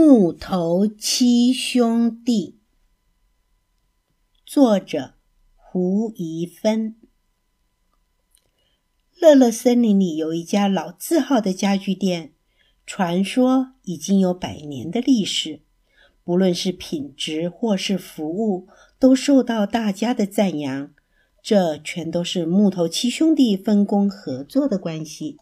[0.00, 2.60] 木头七兄弟，
[4.46, 5.14] 作者
[5.56, 6.94] 胡宜芬。
[9.18, 12.32] 乐乐森林里有一家老字号的家具店，
[12.86, 15.62] 传说已经有百年的历史。
[16.22, 18.68] 不论是品质或是服务，
[19.00, 20.92] 都受到大家的赞扬。
[21.42, 25.38] 这全都是木头七兄弟分工合作的关系。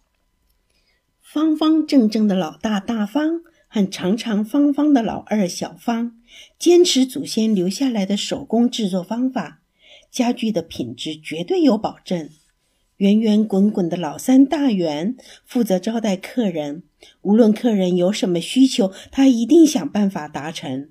[1.21, 3.43] 方方正正的老大大方。
[3.77, 6.19] 和长长方方的老二小方，
[6.59, 9.61] 坚持祖先留下来的手工制作方法，
[10.11, 12.31] 家具的品质绝对有保证。
[12.97, 16.85] 圆圆滚滚的老三大圆负责招待客人，
[17.21, 20.89] 无论客人有什么需求，他一定想办法达成。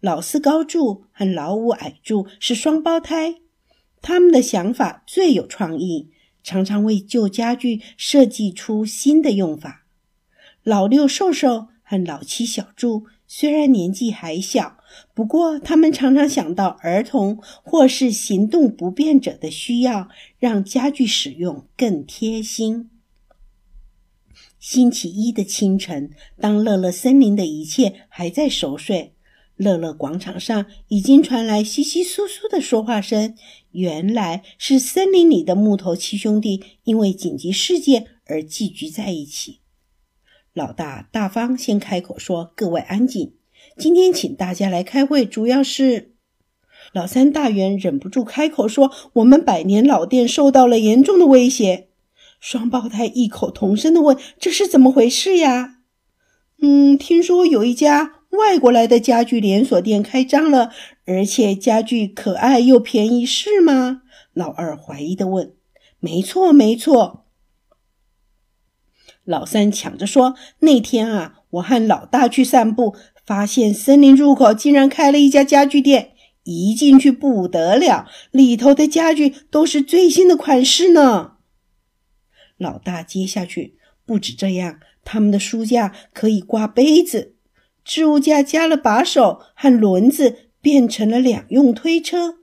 [0.00, 3.36] 老四高柱和老五矮柱是双胞胎，
[4.02, 6.10] 他们的想法最有创意，
[6.42, 9.86] 常常为旧家具设计出新的用法。
[10.64, 11.68] 老六瘦瘦。
[11.88, 14.76] 和老七、小柱虽然年纪还小，
[15.14, 20.08] 不过他们常常想到儿童或是行动不便者的需要，
[20.40, 22.90] 让家具使用更贴心。
[24.58, 29.14] 星期一的清晨，当乐乐森林的一切还在熟睡，
[29.54, 33.36] 乐乐广场上已经传来稀稀疏疏的说话声。
[33.70, 39.60] 原来是森林里的木头七兄弟因为紧急事件而聚集在一起。
[40.56, 43.34] 老大大方先开口说：“各位安静，
[43.76, 46.14] 今天请大家来开会，主要是……”
[46.94, 51.88] 老三大圆忍不住开口说：“我们百年老店受到了严重的威胁。”
[52.40, 55.80] 双胞胎异口同声的问：“这是怎么回事呀
[56.62, 60.70] ？”“嗯，听说有一家外国来的家具连锁店开张了，
[61.04, 64.00] 而且家具可爱又便宜，是吗？”
[64.32, 65.52] 老二怀疑的问。
[66.00, 67.24] “没错，没错。”
[69.26, 72.96] 老三抢着说：“那天啊，我和老大去散步，
[73.26, 76.12] 发现森林入口竟然开了一家家具店。
[76.44, 81.32] 一进去不得了，里头的家具都是最新的款式呢。”
[82.56, 87.34] 老大接下去，不止这样，他们的书架可以挂杯子，
[87.84, 92.36] 置物架加了把手和轮子，变成了两用推车。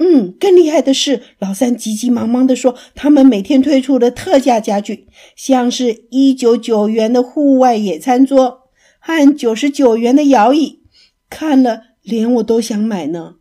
[0.00, 8.70] 嗯，更厉害的是，老三急急忙忙地说：“他们每天推出的特价家具，像是一九九元的户外野餐桌
[9.00, 10.84] 和九十九元的摇椅，
[11.28, 13.34] 看了连我都想买呢。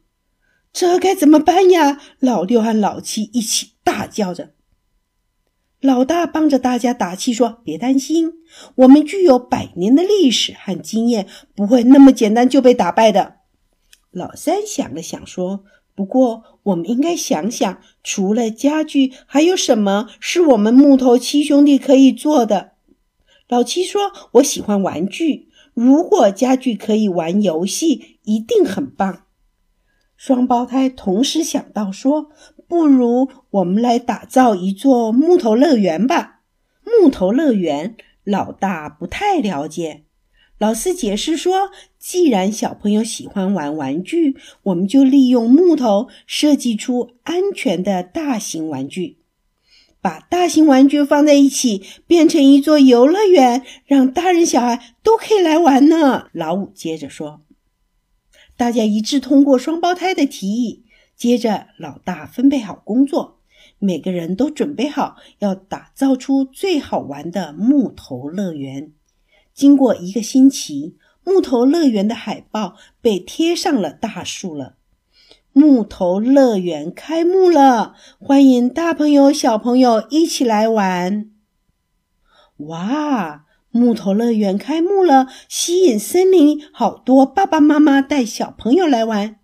[0.74, 4.54] 这该怎么办呀？”老六和老七一起大叫着。
[5.80, 8.34] 老大帮着大家打气说：“别担心，
[8.78, 13.36] 我们具有百年的历史和经验，不会那么简单就被打败的。”
[14.10, 15.64] 老三想了想说。
[15.98, 22.74] 不过，我们应该想想，除了家具，还有什么是我们木头七兄弟可以做的？
[23.50, 29.24] 老七说：“我喜欢玩具，如果家具可以玩游戏，一定很棒。”
[30.16, 32.30] 双胞胎同时想到说
[32.70, 36.42] ：“不如我们来打造一座木头乐园吧？”
[36.86, 40.04] 木头乐园，老大不太了解。
[40.60, 41.70] 老四解释说
[42.00, 49.20] ：“既然小朋友喜欢玩玩具，我们就利用木头设计出安全的大型玩具，
[50.02, 57.42] 把大型玩具放在一起，变成一座游乐园，让大人小孩都可以来玩呢。”老五接着说
[58.58, 60.86] ：“大家一致通过双胞胎的提议。
[61.16, 63.42] 接着，老大分配好工作，
[63.78, 68.92] 每个人都准备好要打造出最好玩的木头乐园。”
[69.58, 74.76] 经过一个星期，木头乐园的海报被贴上了大树了。
[75.52, 81.32] 木头乐园开幕了，欢迎大朋友小朋友一起来玩！
[82.58, 89.40] 哇，木头乐园开幕了，吸引森林好多爸爸妈妈带小朋友来玩。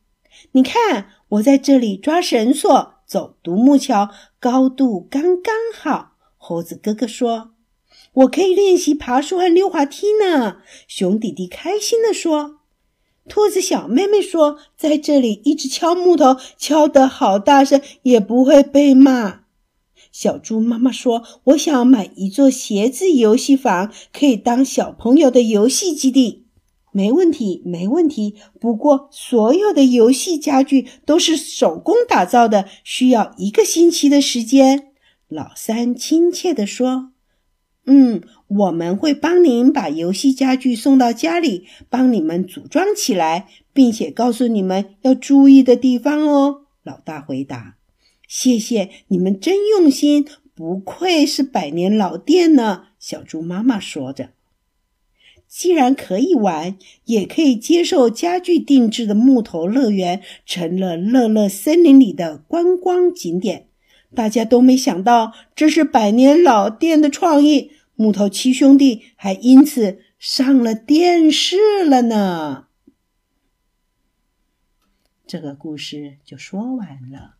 [0.51, 6.11] 你看，我在这里抓绳索，走独木桥，高度刚刚好。
[6.37, 7.52] 猴子哥哥说。
[8.13, 10.57] 我可以练习爬树和溜滑梯呢，
[10.87, 12.59] 熊弟弟开心地说。
[13.27, 19.43] 兔子小妹妹说：“在这里一直敲木头，敲得好大声，也不会被骂。”
[20.11, 26.43] 小猪妈妈说：“我想买一座鞋子游戏房，可以当小朋友的游戏基地。”
[26.91, 28.35] 没问题，没问题。
[28.59, 34.91] 不过，所有的游戏家具都是手工打造的，需要一个星期的时间。
[35.29, 37.12] 老三亲切地说。
[37.85, 46.61] 嗯，我们会帮您把游戏家具送到家里，帮你们组装起来，并且告诉你们要注意的地方哦。
[46.83, 47.75] 老大回答
[48.27, 50.25] ：“谢谢你们，真用心，
[50.55, 54.29] 不愧是百年老店呢。”小猪妈妈说着。
[55.45, 63.67] 既然可以玩，也可以接受家具定制的木头乐园，成了乐乐森林里的观光景点。
[64.15, 67.71] 大家都没想到，这是百年老店的创意。
[67.95, 72.67] 木头七兄弟还因此上了电视了呢。
[75.27, 77.35] 这个故事就说完了。